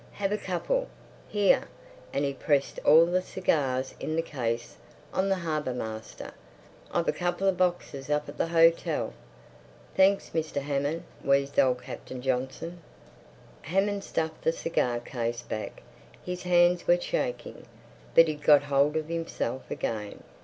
Have 0.13 0.31
a 0.31 0.37
couple! 0.39 0.87
Here"—and 1.27 2.25
he 2.25 2.33
pressed 2.33 2.79
all 2.83 3.05
the 3.05 3.21
cigars 3.21 3.93
in 3.99 4.15
the 4.15 4.23
case 4.23 4.77
on 5.13 5.29
the 5.29 5.35
harbour 5.35 5.75
master—"I've 5.75 7.07
a 7.07 7.11
couple 7.13 7.47
of 7.47 7.55
boxes 7.57 8.09
up 8.09 8.27
at 8.27 8.39
the 8.39 8.47
hotel." 8.47 9.13
"Thenks, 9.95 10.31
Mr. 10.33 10.59
Hammond!" 10.59 11.03
wheezed 11.23 11.59
old 11.59 11.83
Captain 11.83 12.19
Johnson. 12.23 12.81
Hammond 13.61 14.03
stuffed 14.03 14.41
the 14.41 14.51
cigar 14.51 14.99
case 14.99 15.43
back. 15.43 15.83
His 16.25 16.41
hands 16.41 16.87
were 16.87 16.99
shaking, 16.99 17.67
but 18.15 18.27
he'd 18.27 18.41
got 18.41 18.63
hold 18.63 18.97
of 18.97 19.07
himself 19.07 19.69
again. 19.69 20.23